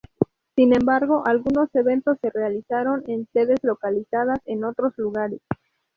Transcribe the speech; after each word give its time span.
Sin 0.55 0.73
embargo, 0.75 1.21
algunos 1.27 1.69
eventos 1.75 2.17
se 2.23 2.31
realizaron 2.31 3.03
en 3.07 3.27
sedes 3.33 3.59
localizadas 3.63 4.39
en 4.45 4.63
otros 4.63 4.93
lugares. 4.97 5.41